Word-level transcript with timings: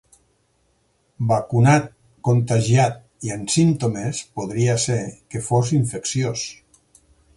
Vacunat, 1.31 1.85
contagiat 2.29 2.97
i 3.27 3.33
amb 3.35 3.53
símptomes, 3.59 4.23
podria 4.41 4.79
ser 4.87 4.99
que 5.35 5.43
fos 5.51 5.75
infecciós. 5.83 6.49